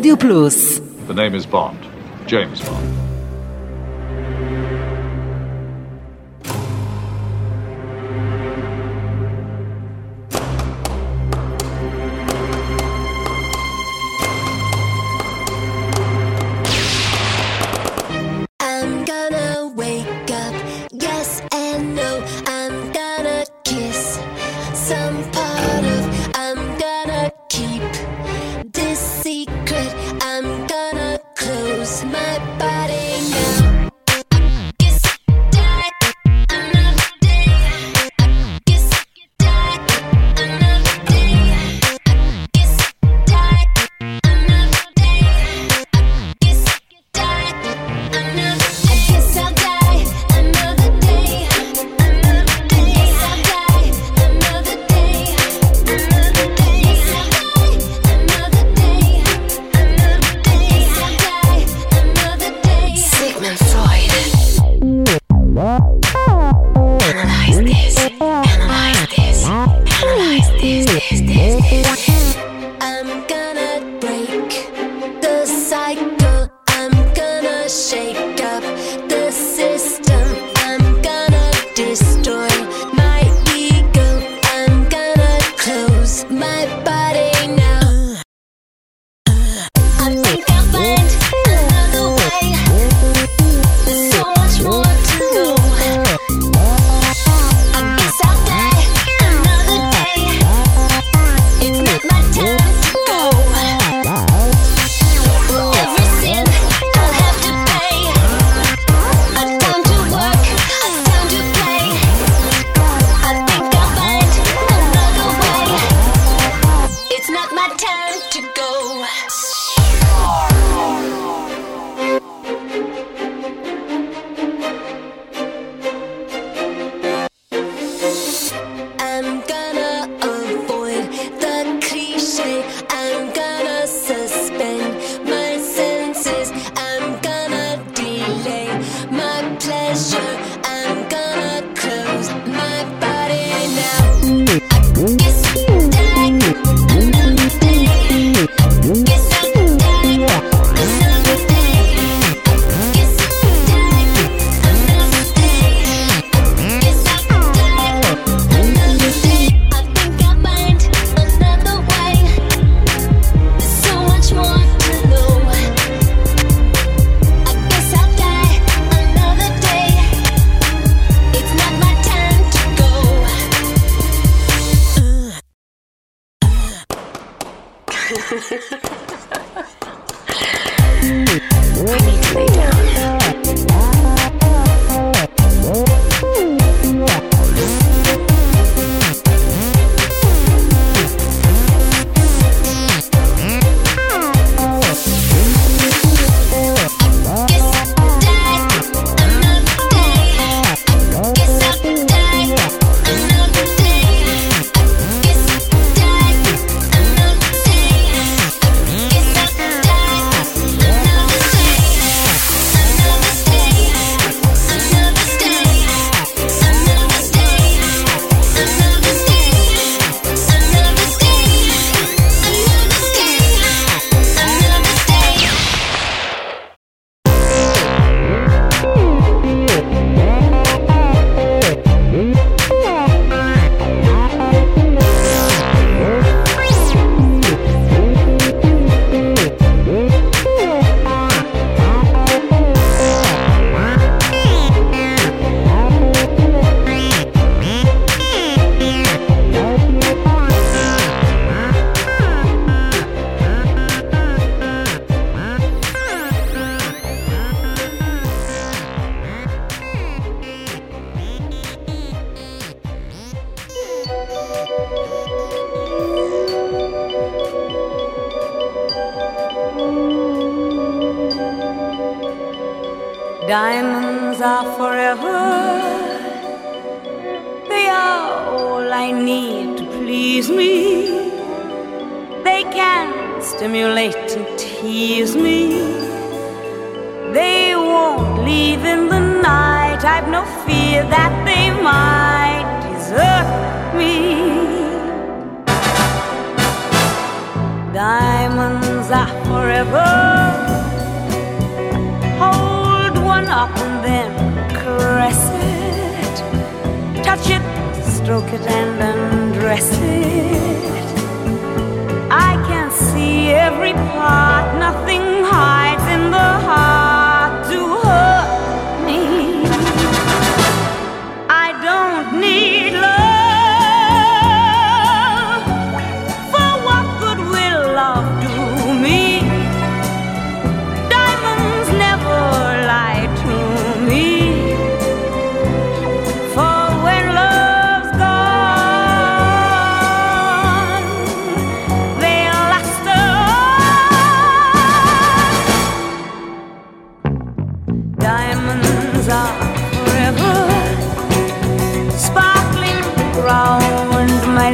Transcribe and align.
Radio 0.00 0.16
Plus. 0.16 0.69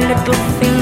little 0.07 0.33
feet. 0.59 0.76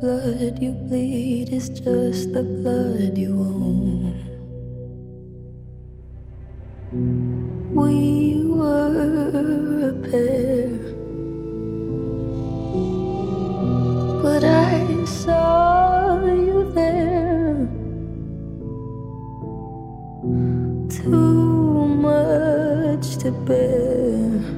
blood 0.00 0.62
you 0.62 0.70
bleed 0.72 1.52
is 1.52 1.68
just 1.70 2.32
the 2.32 2.44
blood 2.44 3.18
you 3.18 3.32
own. 3.32 4.14
We 7.74 8.44
were 8.44 9.88
a 9.88 9.92
pair, 10.08 10.68
but 14.22 14.44
I 14.44 15.04
saw 15.04 16.24
you 16.26 16.70
there. 16.74 17.68
Too 20.88 21.88
much 21.88 23.16
to 23.18 23.32
bear. 23.32 24.57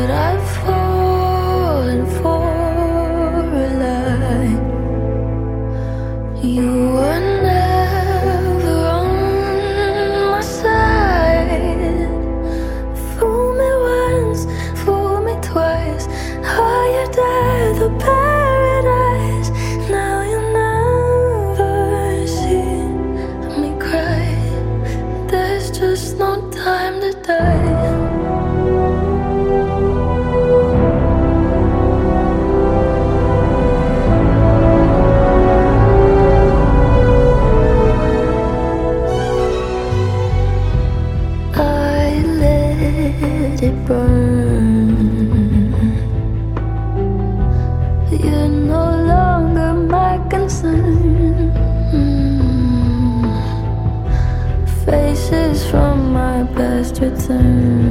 return. 57.11 57.90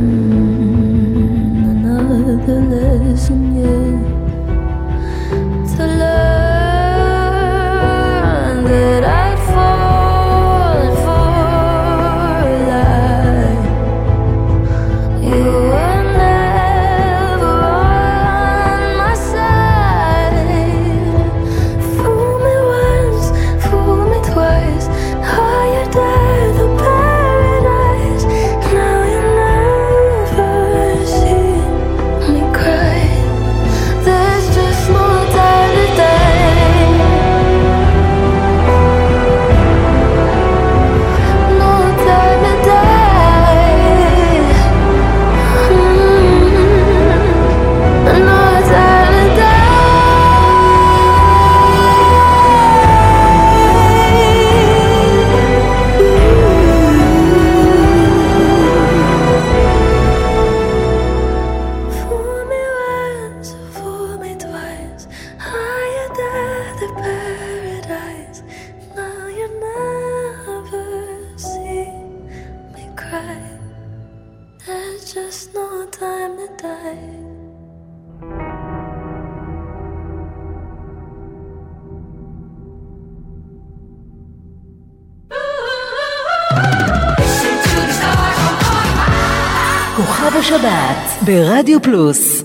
Radio 91.60 91.78
Plus. 91.78 92.42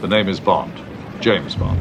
The 0.00 0.08
name 0.08 0.28
is 0.28 0.40
Bond, 0.40 0.72
James 1.20 1.54
Bond. 1.54 1.79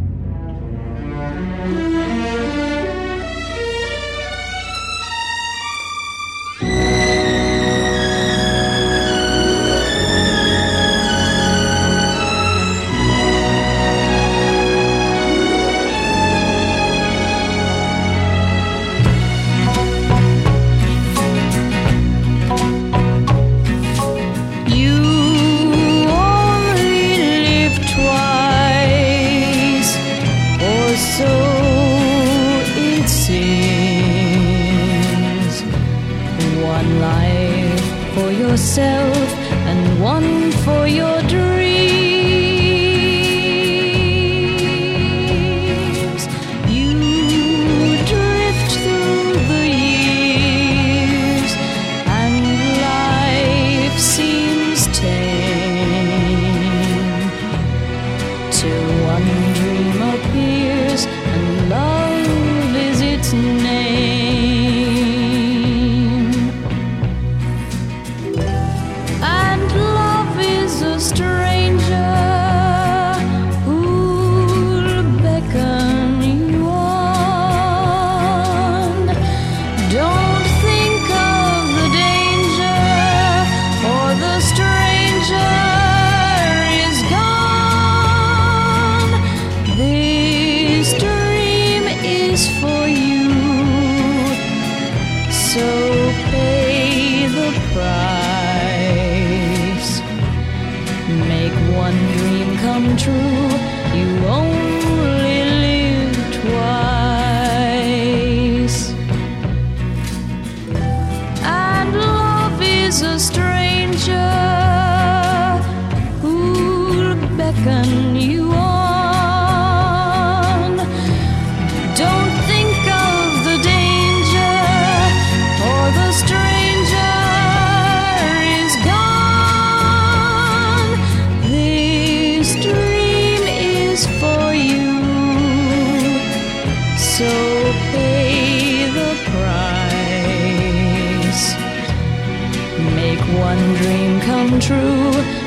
True. 144.69 145.38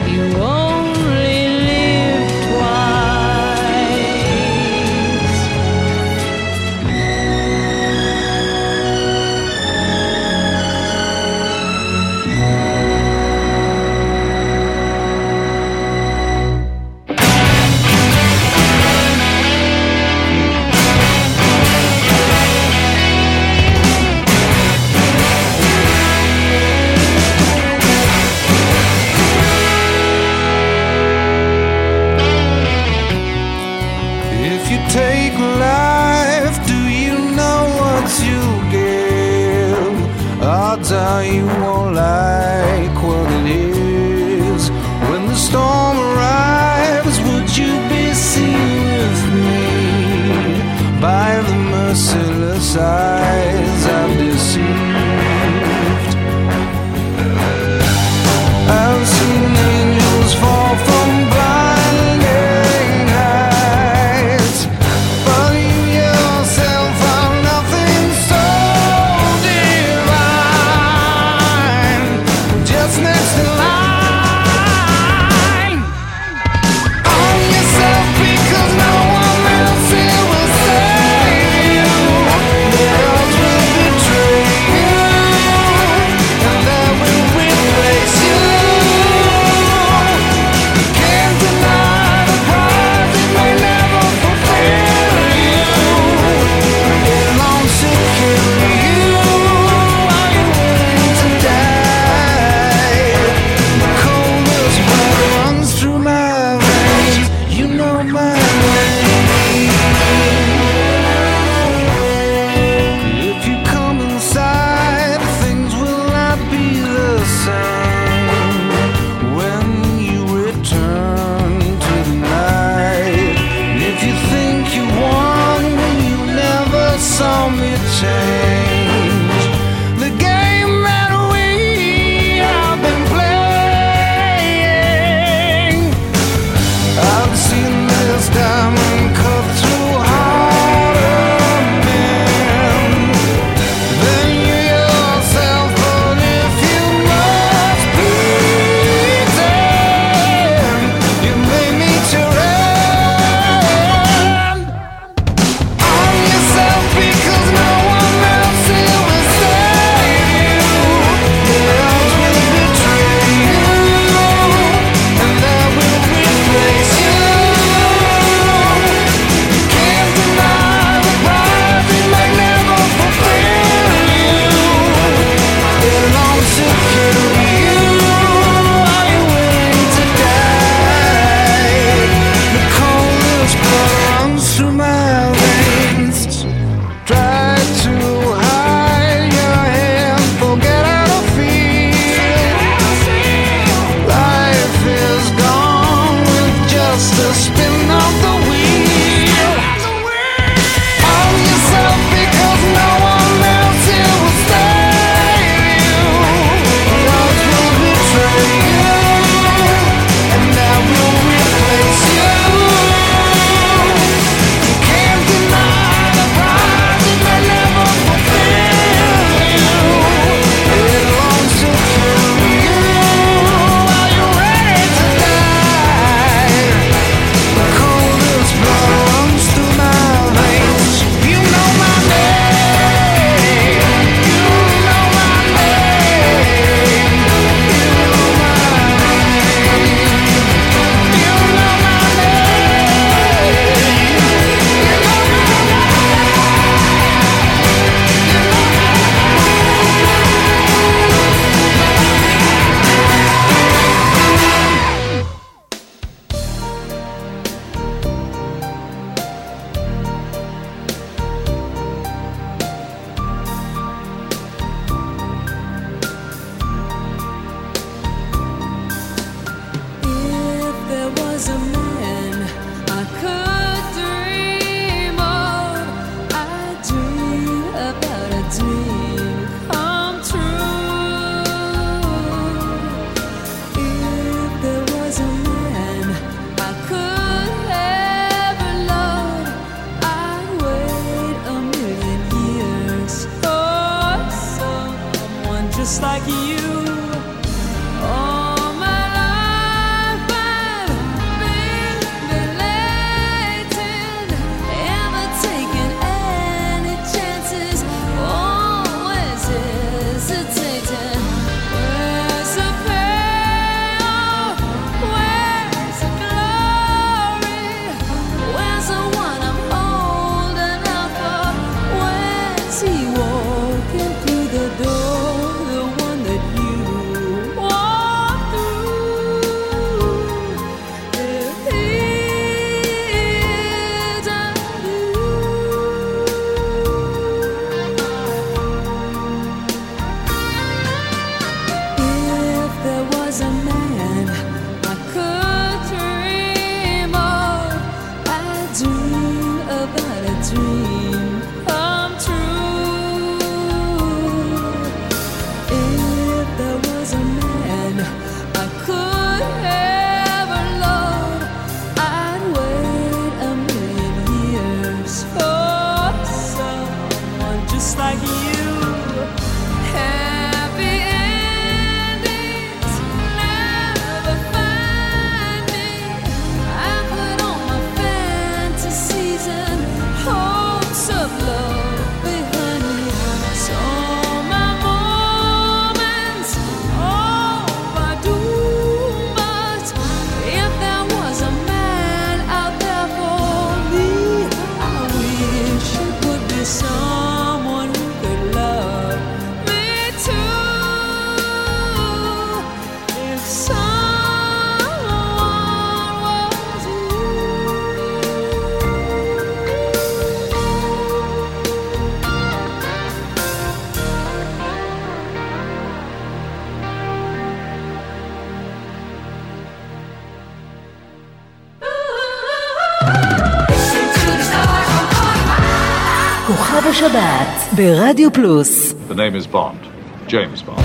ברדיו 427.82 428.34
פלוס 428.34 428.93
The 429.10 429.13
name 429.13 429.36
is 429.41 429.47
Bond. 429.54 429.82
James 430.28 430.62
Bond. 430.67 430.81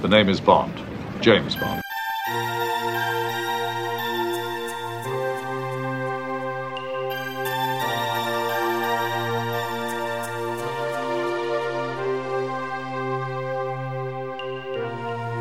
The 0.00 0.08
name 0.08 0.30
is 0.30 0.40
Bond, 0.40 0.72
James 1.20 1.54
Bond. 1.54 1.82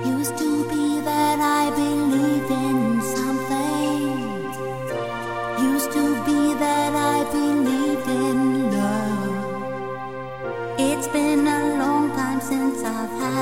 Used 0.06 0.38
to 0.40 0.70
be 0.70 1.00
that 1.00 1.40
I 1.40 1.72
believed 1.74 2.52
in 2.52 2.91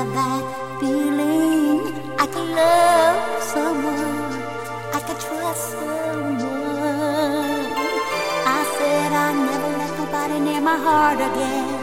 that 0.04 0.42
feeling 0.80 1.80
I 2.18 2.26
can 2.26 2.46
love 2.54 3.42
someone, 3.42 4.32
I 4.96 5.00
can 5.06 5.16
trust 5.24 5.72
someone. 5.72 6.40
I 8.56 8.60
said 8.76 9.12
I'd 9.24 9.36
never 9.48 9.70
let 9.80 9.92
nobody 9.98 10.40
near 10.40 10.60
my 10.60 10.76
heart 10.76 11.20
again. 11.20 11.79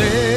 sé. 0.00 0.29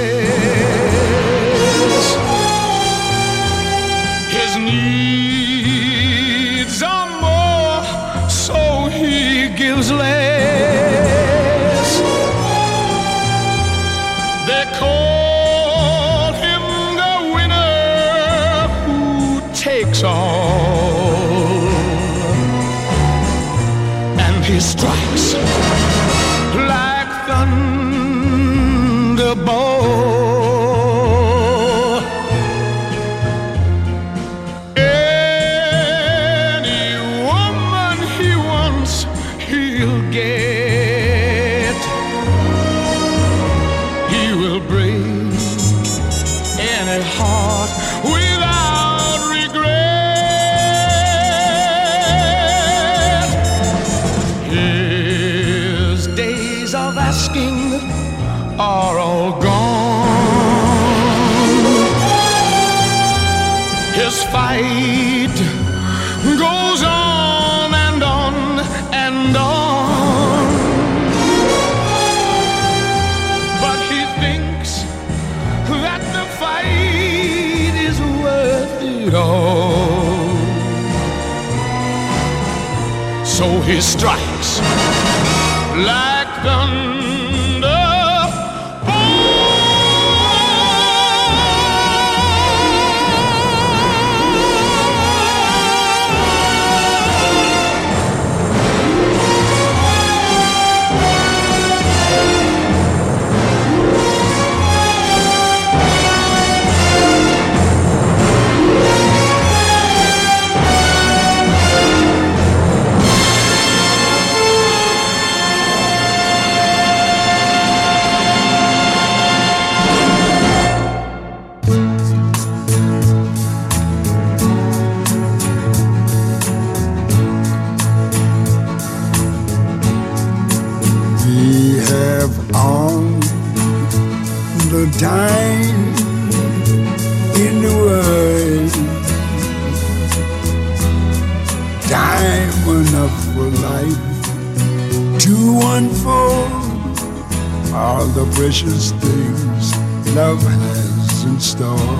The 148.14 148.26
precious 148.36 148.92
things 148.92 149.76
love 150.16 150.42
has 150.44 151.24
in 151.24 151.40
store. 151.40 151.98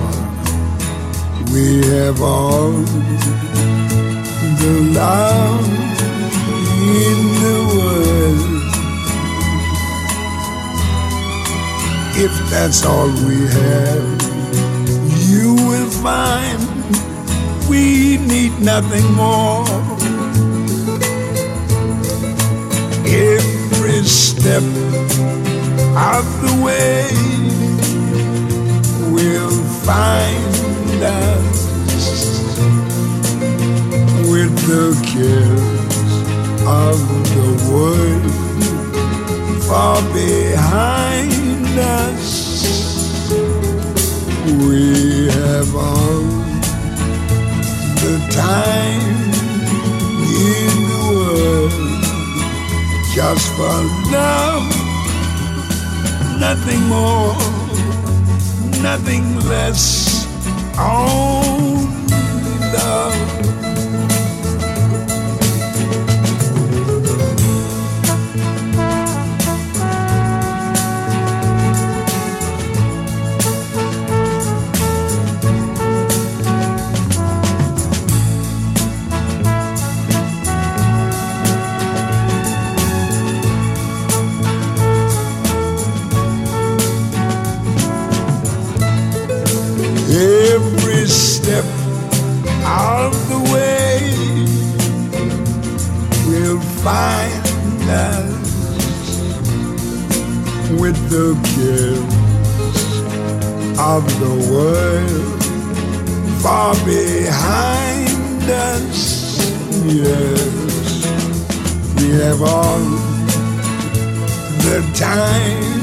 We 1.52 1.84
have 1.88 2.22
all 2.22 2.70
the 4.60 4.74
love 4.94 5.66
in 7.02 7.18
the 7.44 7.58
world. 7.74 8.64
If 12.16 12.32
that's 12.48 12.86
all 12.86 13.08
we 13.26 13.38
have, 13.58 14.22
you 15.28 15.54
will 15.68 15.90
find 15.90 16.60
we 17.68 18.18
need 18.18 18.52
nothing 18.60 19.06
more. 19.14 19.66
Every 23.04 24.04
step 24.04 24.62
the 26.46 26.54
way 26.64 27.06
will 29.12 29.56
find 29.88 31.02
us 31.02 31.58
with 34.30 34.52
the 34.66 34.86
cares 35.12 36.12
of 36.66 36.98
the 37.34 37.50
world 37.70 38.34
far 39.64 39.98
behind 40.12 41.78
us. 41.78 42.24
We 44.66 45.28
have 45.30 45.70
all 45.74 46.22
the 48.02 48.16
time 48.30 49.06
in 50.48 50.74
the 50.90 51.02
world 51.10 51.72
just 53.14 53.46
for 53.56 53.78
love, 54.12 54.83
nothing 56.48 56.82
more, 56.88 57.34
nothing 58.82 59.24
less, 59.48 60.26
only 60.78 61.73
of 103.84 104.04
the 104.18 104.34
world 104.50 105.44
far 106.42 106.74
behind 106.86 108.42
us. 108.72 109.36
Yes, 109.84 111.04
we 111.96 112.08
have 112.22 112.40
all 112.40 112.80
the 114.66 114.80
time 114.94 115.82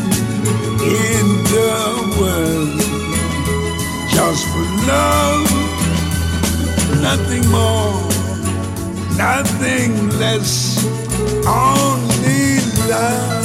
in 0.81 1.25
the 1.53 1.75
world 2.19 2.79
just 4.09 4.47
for 4.51 4.65
love, 4.89 5.49
nothing 7.07 7.45
more, 7.51 8.01
nothing 9.15 10.09
less, 10.17 10.83
only 11.45 12.61
love. 12.89 13.40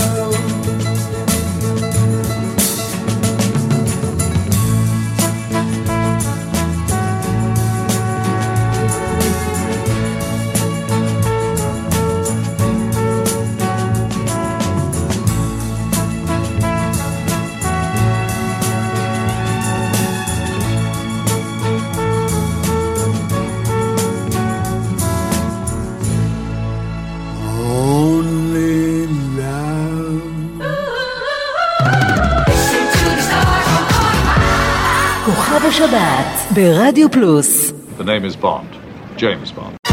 השבת 35.76 36.54
ברדיו 36.56 37.12
פלוס 37.12 37.74
The 38.00 38.04
name 38.04 38.26
is 38.26 38.36
Bond. 38.44 38.72
James 39.18 39.52
Bond. 39.58 39.85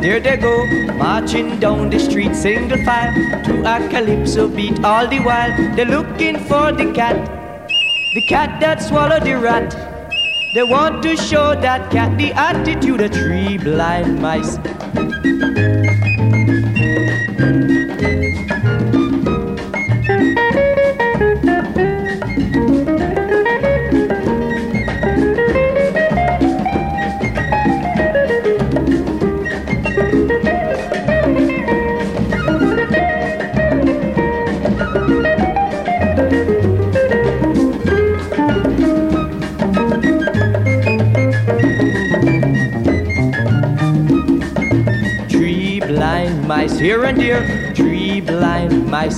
There 0.00 0.18
they 0.18 0.36
go, 0.36 0.64
marching 0.94 1.58
down 1.60 1.90
the 1.90 1.98
street 1.98 2.34
single 2.34 2.82
file 2.84 3.12
to 3.44 3.60
a 3.60 3.88
calypso 3.88 4.48
beat 4.48 4.82
all 4.82 5.06
the 5.06 5.18
while. 5.20 5.54
They're 5.76 5.84
looking 5.84 6.38
for 6.44 6.72
the 6.72 6.90
cat, 6.92 7.16
the 8.14 8.22
cat 8.22 8.60
that 8.60 8.82
swallowed 8.82 9.24
the 9.24 9.34
rat. 9.34 9.70
They 10.54 10.62
want 10.62 11.02
to 11.02 11.16
show 11.16 11.54
that 11.60 11.90
cat 11.90 12.16
the 12.16 12.32
attitude 12.32 13.00
of 13.02 13.12
three 13.12 13.58
blind 13.58 14.20
mice. 14.20 14.56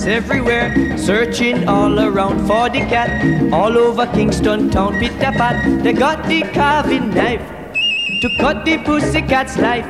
Everywhere, 0.05 0.97
searching 0.97 1.67
all 1.67 1.99
around 1.99 2.45
for 2.47 2.69
the 2.69 2.79
cat. 2.79 3.09
All 3.53 3.77
over 3.77 4.05
Kingston 4.07 4.69
town, 4.69 4.99
pit 4.99 5.13
a 5.19 5.31
pat. 5.31 5.83
They 5.83 5.93
got 5.93 6.27
the 6.27 6.41
carving 6.53 7.09
knife 7.09 7.41
to 8.21 8.29
cut 8.39 8.65
the 8.65 8.77
pussy 8.79 9.21
cat's 9.21 9.57
life. 9.57 9.85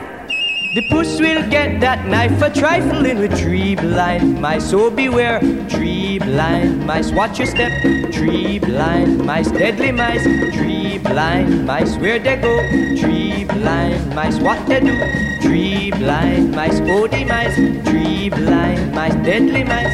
The 0.75 0.81
puss 0.89 1.19
will 1.19 1.47
get 1.51 1.79
that 1.81 2.07
knife 2.07 2.39
for 2.39 2.49
trifling 2.49 3.19
with 3.19 3.37
tree 3.39 3.75
blind 3.75 4.41
mice. 4.41 4.71
So 4.71 4.89
beware, 4.89 5.39
tree 5.69 6.17
blind 6.17 6.87
mice. 6.87 7.11
Watch 7.11 7.37
your 7.37 7.47
step, 7.47 7.71
tree 8.11 8.57
blind 8.57 9.23
mice. 9.23 9.51
Deadly 9.51 9.91
mice, 9.91 10.23
tree 10.55 10.97
blind 10.97 11.67
mice. 11.67 11.95
Where 11.97 12.17
they 12.17 12.37
go, 12.37 12.57
tree 12.99 13.43
blind 13.43 14.15
mice. 14.15 14.39
What 14.39 14.65
they 14.67 14.79
do, 14.79 15.32
three 15.53 15.91
blind 15.91 16.49
mice. 16.55 16.79
The 16.79 17.25
mice, 17.25 17.55
three 17.85 18.29
blind 18.29 18.91
mice. 18.95 19.13
Deadly 19.23 19.63
mice. 19.63 19.93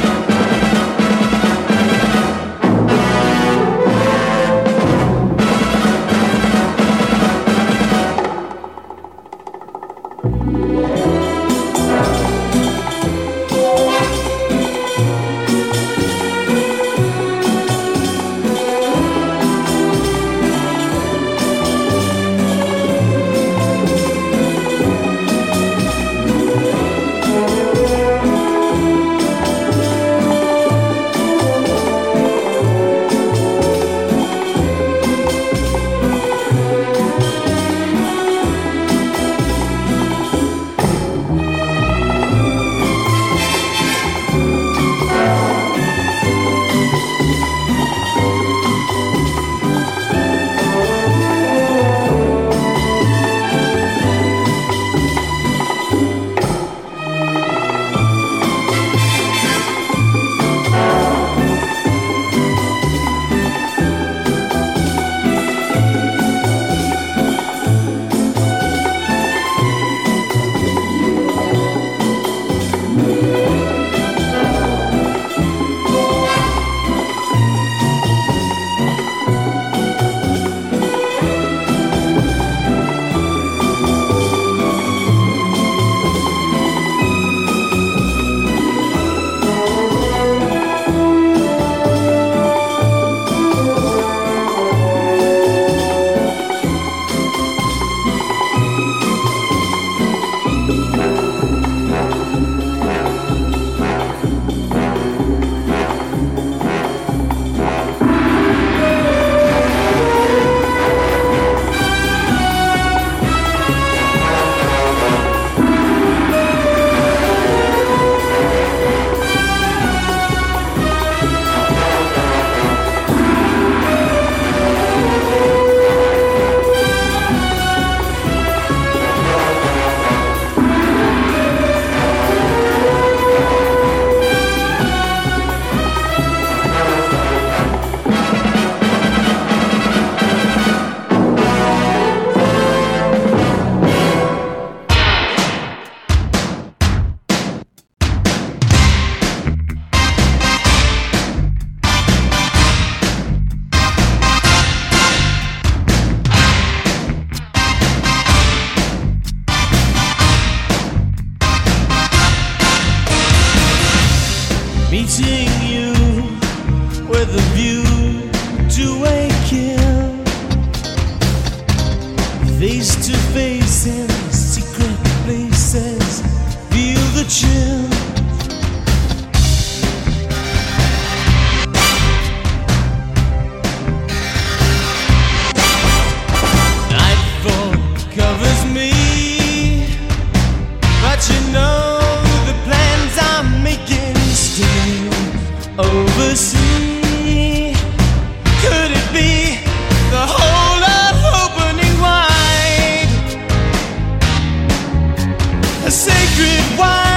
sacred 205.91 206.79
why, 206.79 207.10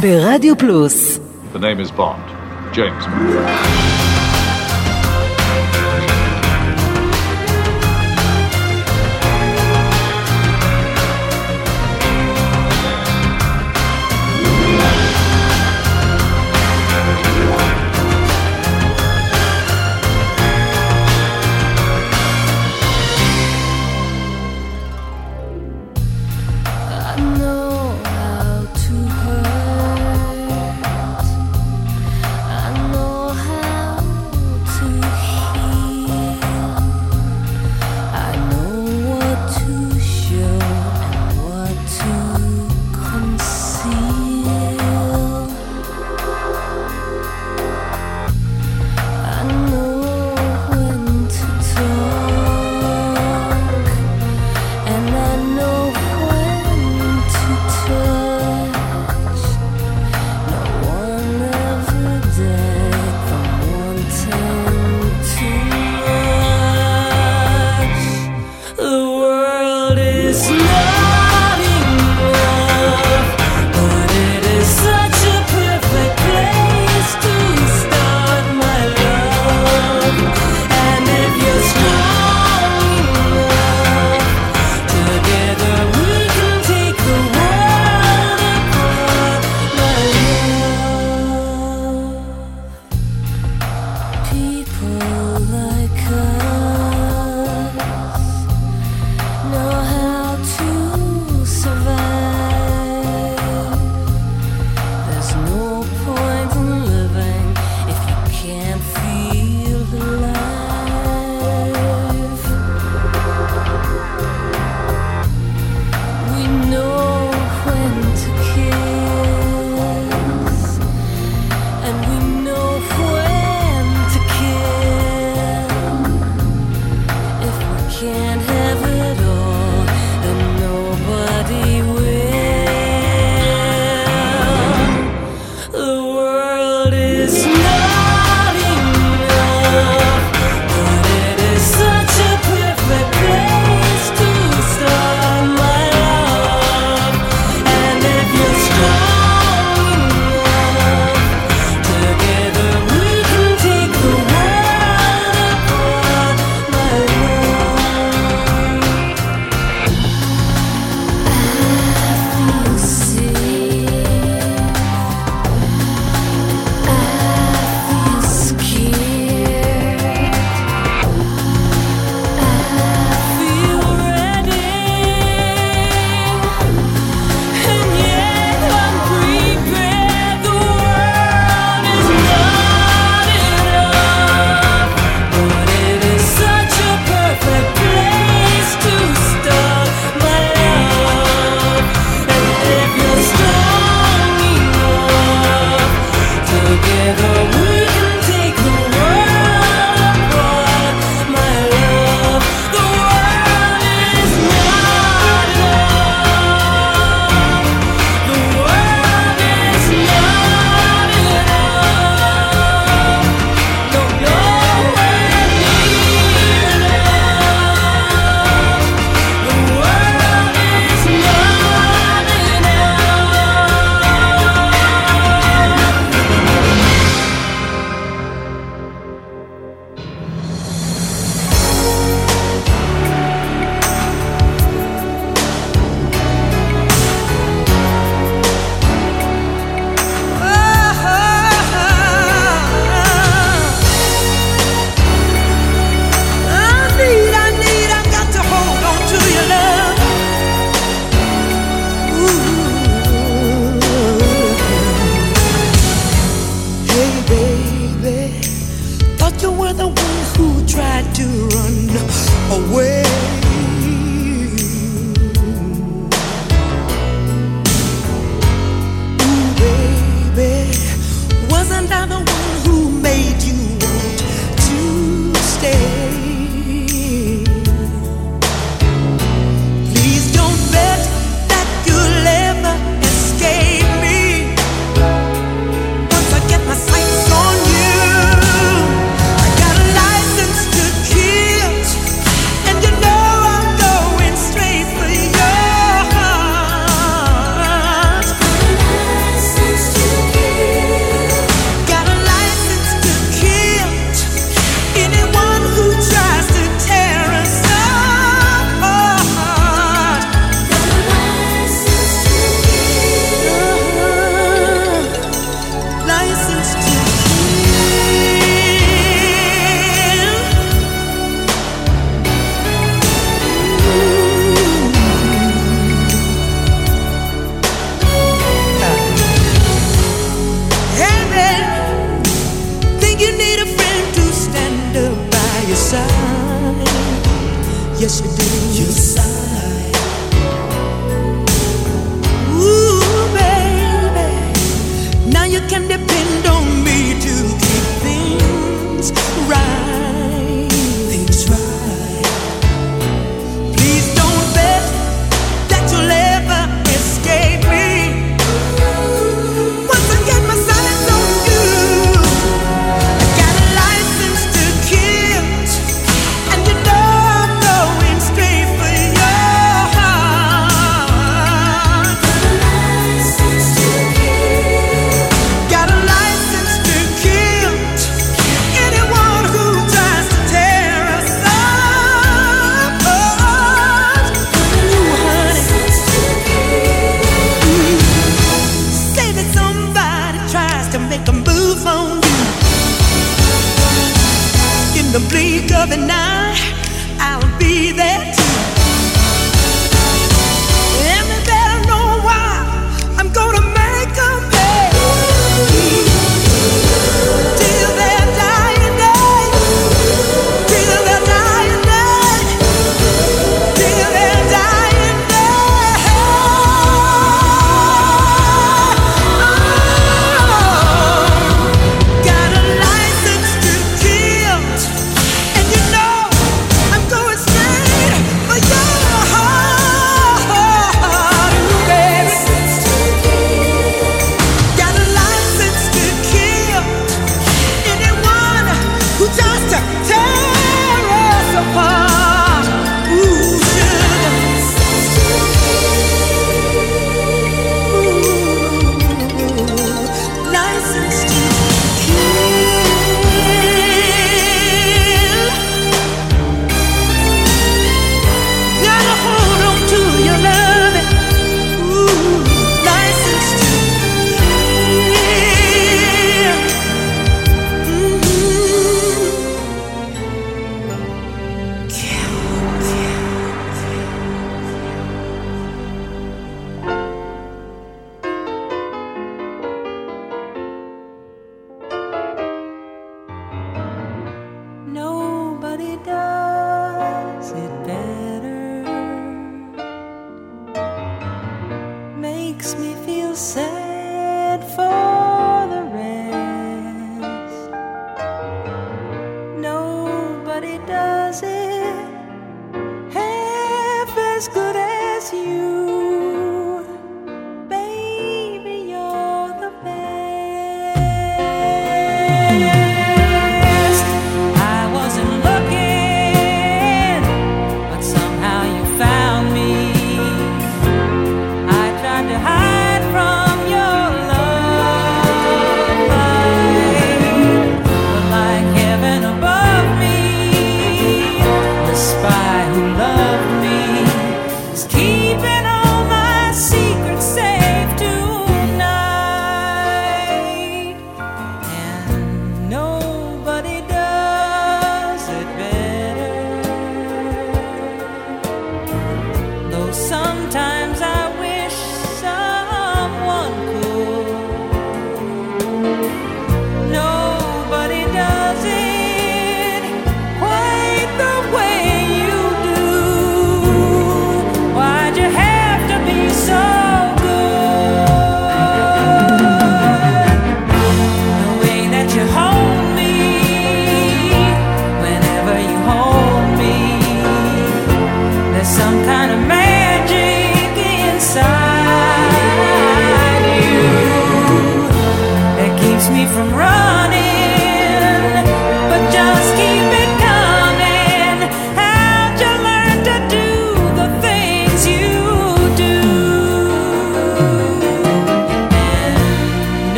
ברדיו 0.00 0.58
פלוס 0.58 1.18
The 1.54 1.58
name 1.58 1.80
is 1.80 1.90
Bond. 1.90 2.26
James 2.74 3.04
Bond. 3.06 4.09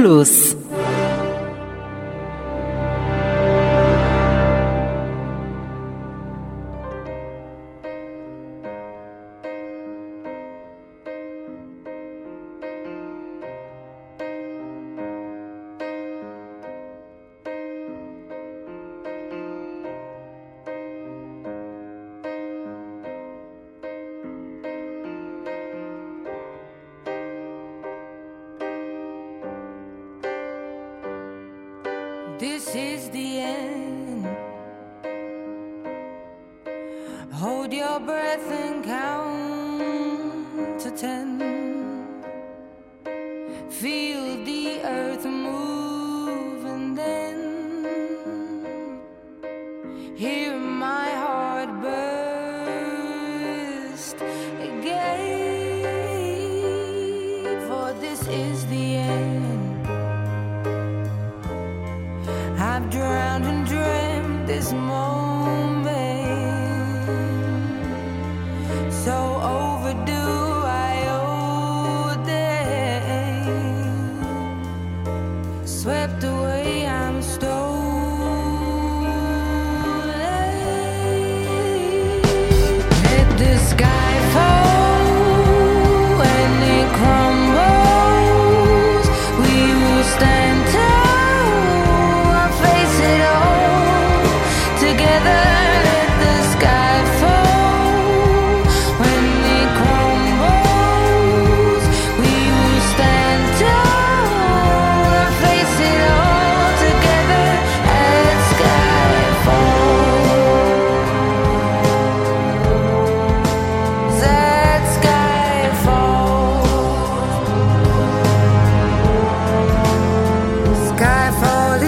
Plus. 0.00 0.39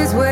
Skyfall 0.03 0.27
is 0.27 0.32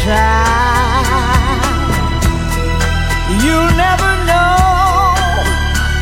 Child, 0.00 1.62
You'll 3.42 3.70
never 3.76 4.10
know 4.24 4.56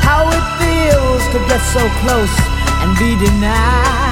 how 0.07 0.31
it 0.31 0.45
feels 0.61 1.25
to 1.33 1.39
get 1.49 1.61
so 1.75 1.83
close 2.01 2.37
and 2.81 2.97
be 2.97 3.17
denied. 3.27 4.08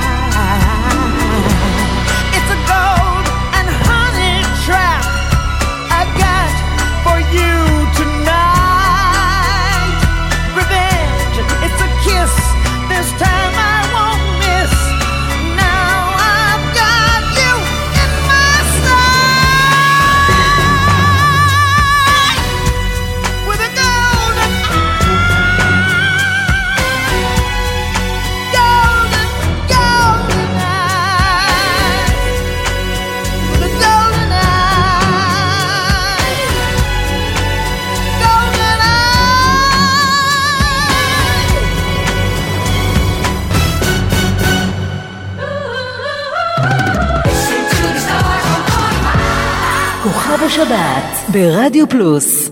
שבת 50.57 51.31
ברדיו 51.33 51.89
פלוס. 51.89 52.51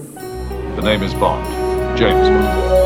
The 0.77 0.83
name 0.83 1.03
is 1.03 1.15
Bond, 1.15 1.45
James 1.99 2.29
Bond. 2.29 2.84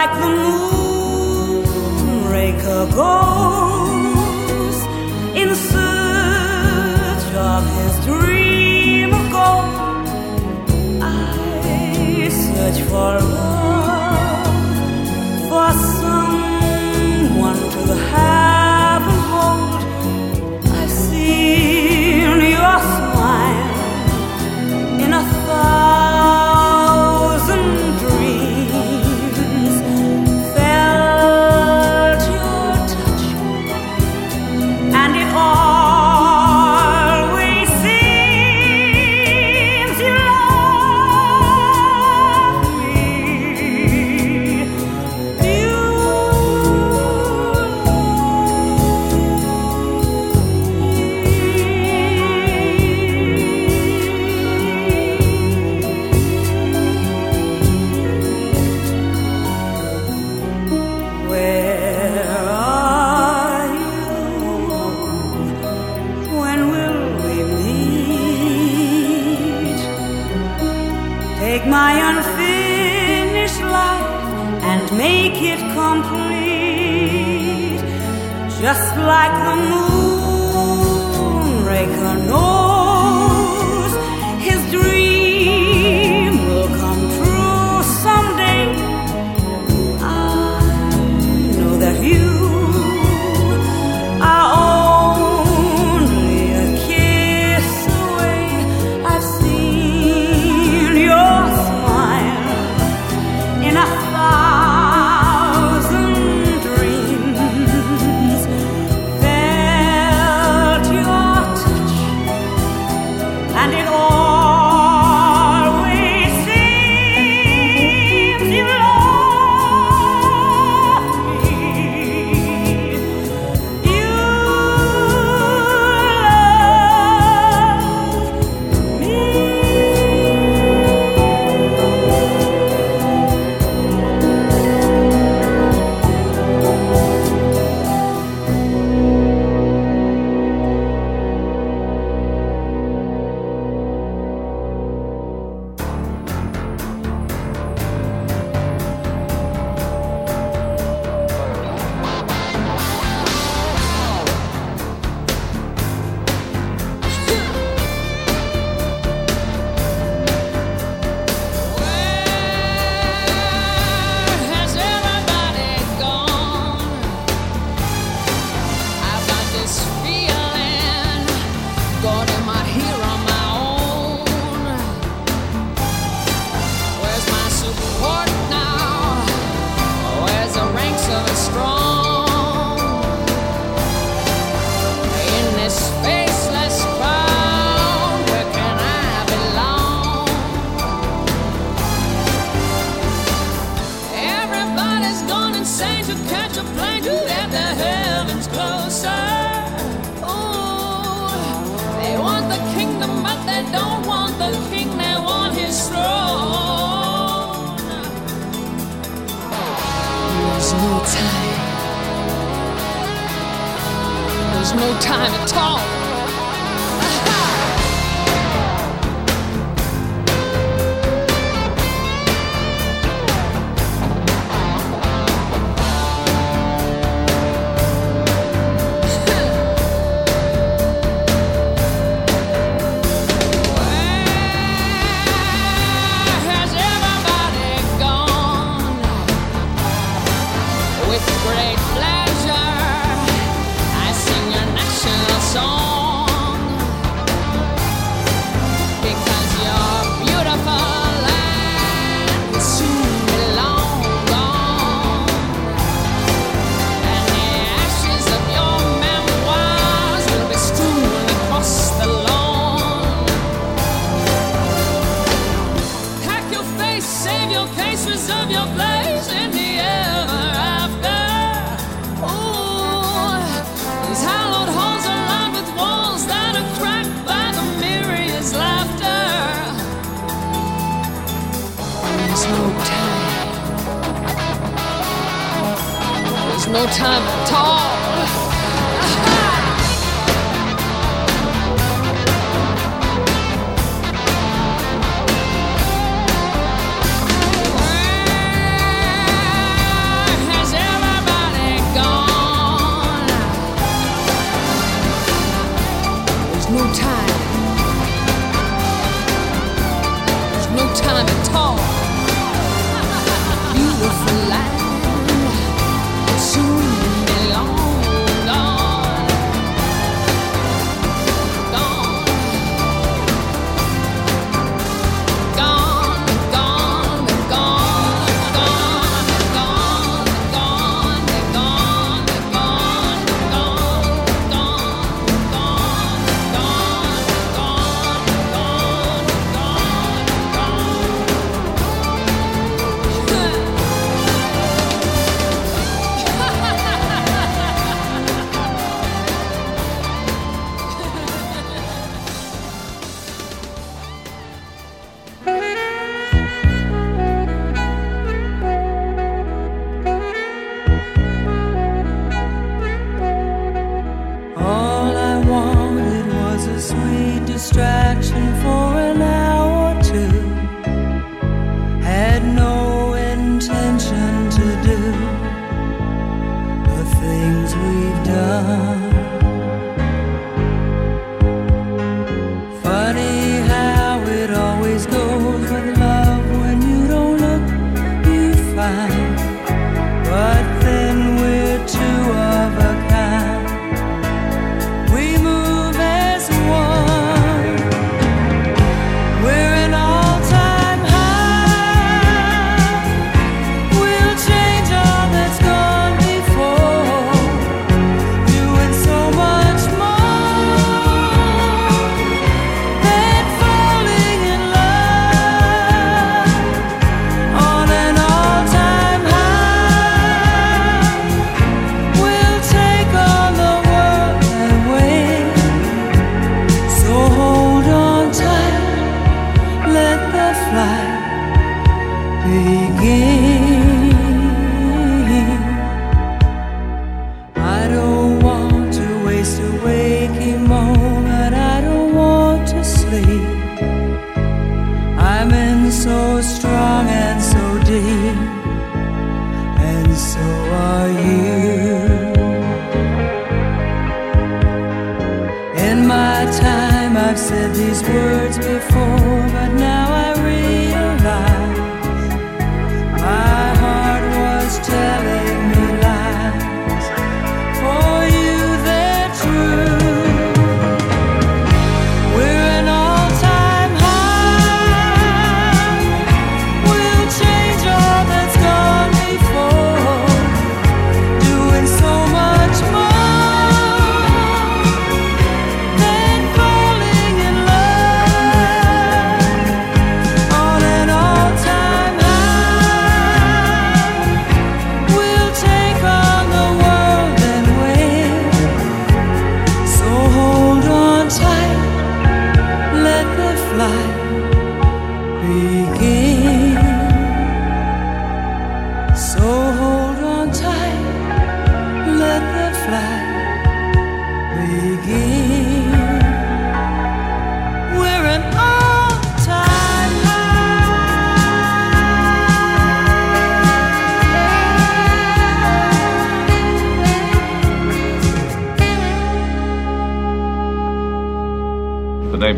like 0.00 0.14
the 0.20 0.30
moon 0.44 1.64
raker 2.30 2.82
goes 3.02 4.78
in 5.40 5.48
search 5.70 7.26
of 7.50 7.62
his 7.78 7.94
dream 8.06 9.10
of 9.12 9.24
gold. 9.32 10.06
I 11.02 12.28
search 12.30 12.80
for. 12.90 13.27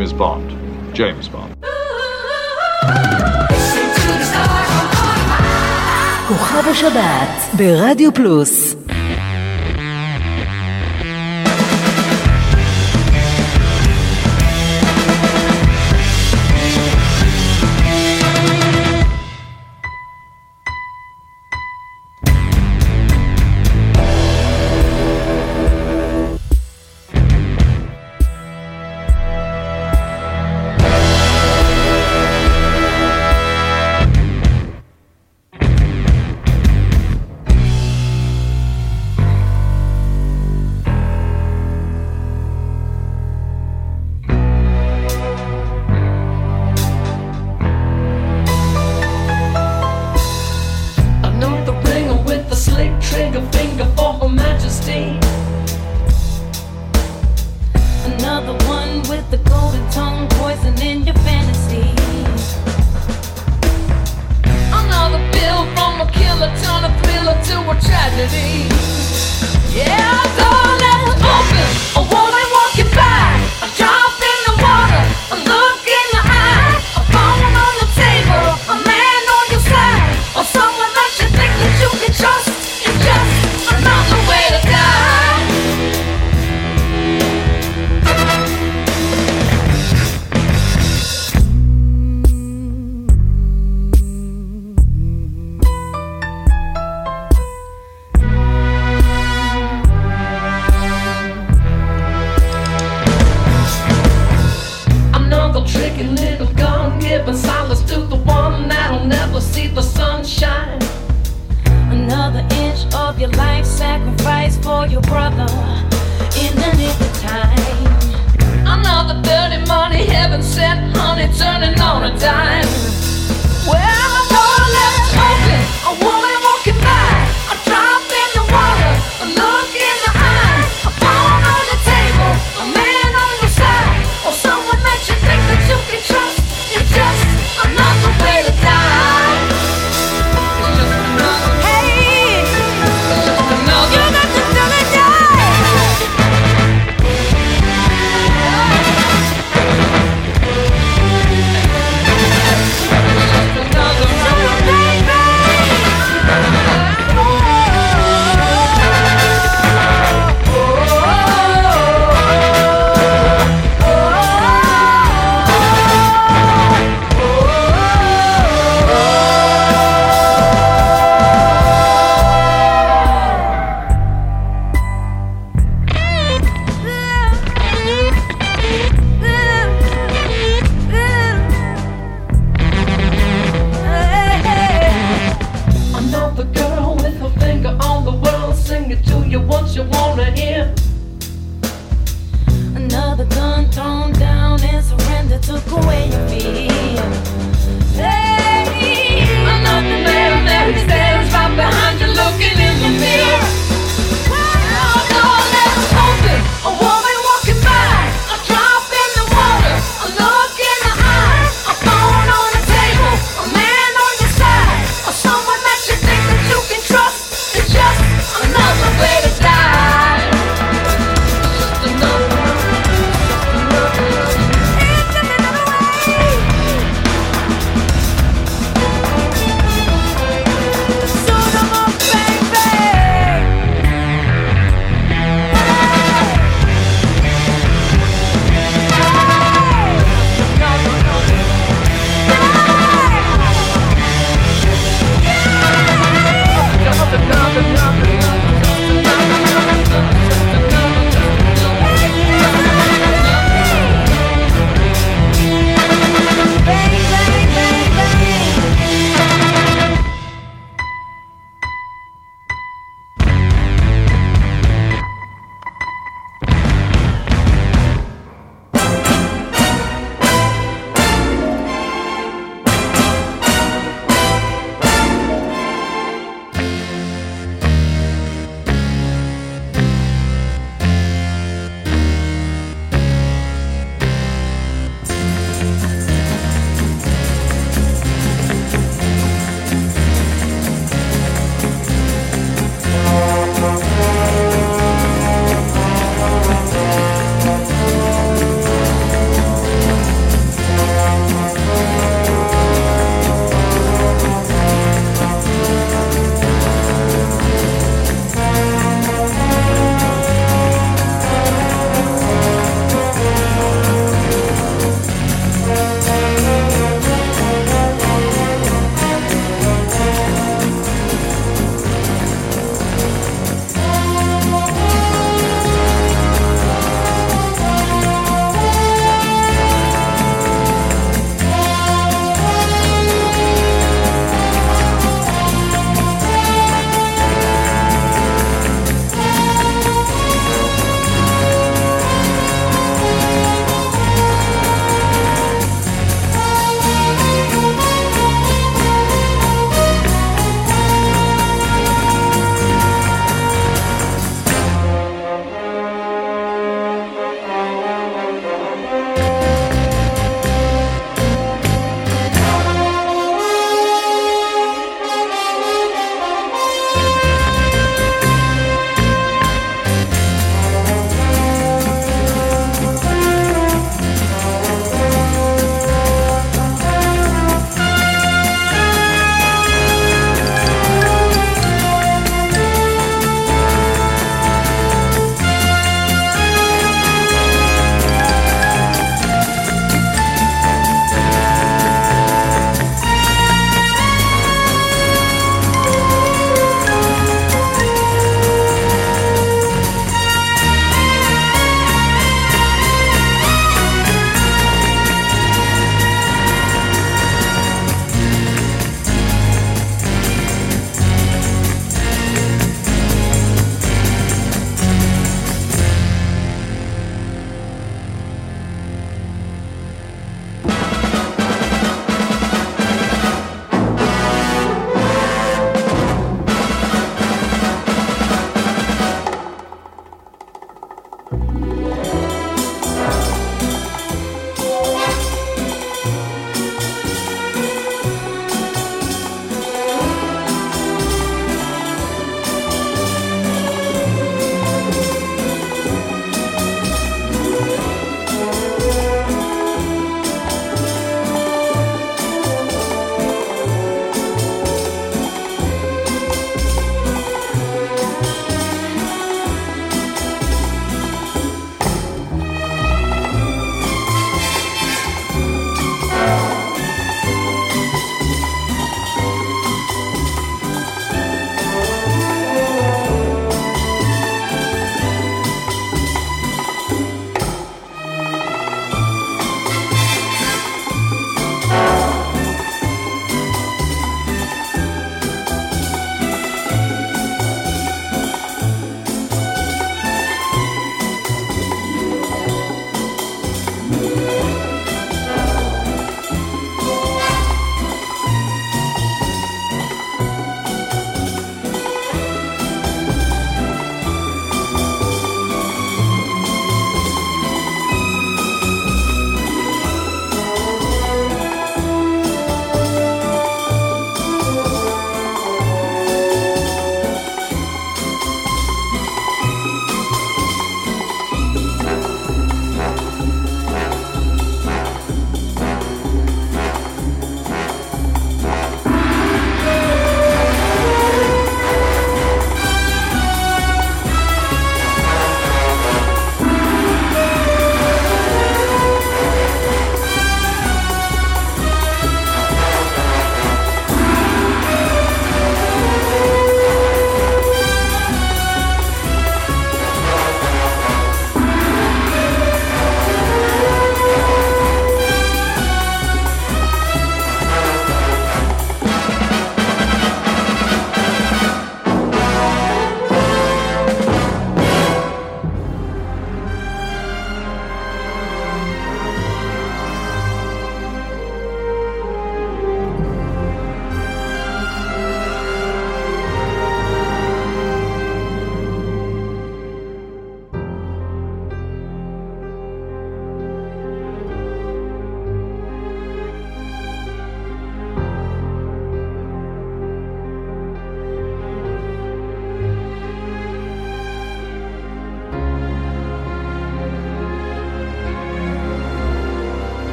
is 0.00 0.12
Bond. 0.14 0.48
James 0.94 1.28
Bond. 1.28 1.52
כוכב 6.28 6.68
השבת 6.70 7.56
ברדיו 7.58 8.14
פלוס 8.14 8.76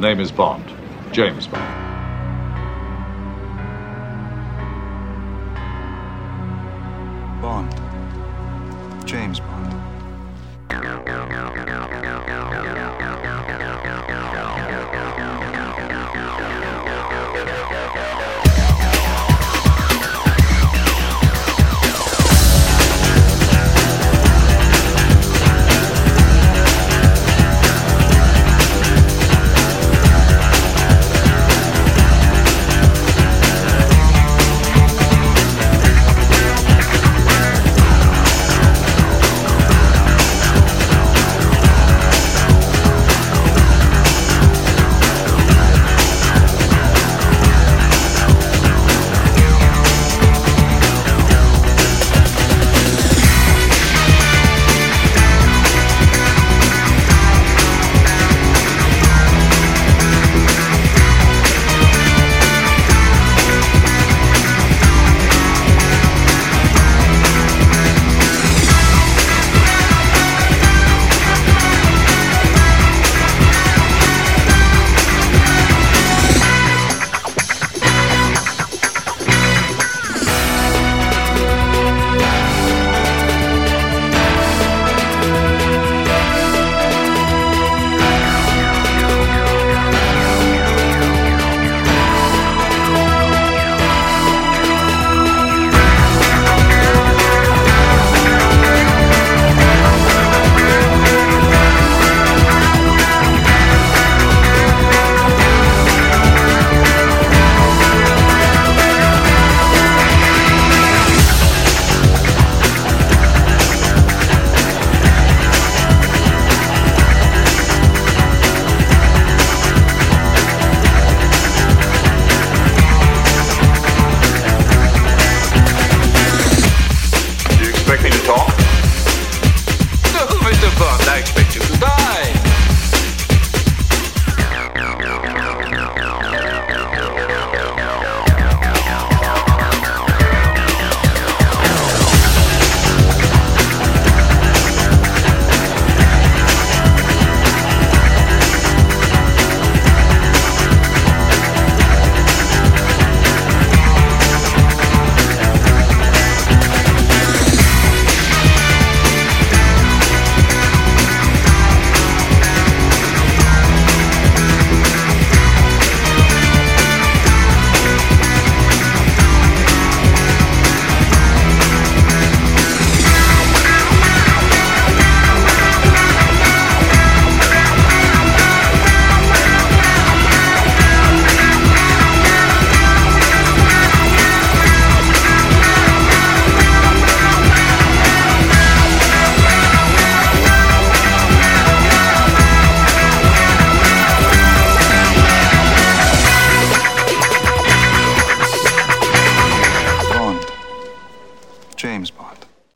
The 0.00 0.08
name 0.08 0.20
is 0.20 0.32
Bond. 0.32 0.64
James 1.12 1.46
Bond. 1.46 1.79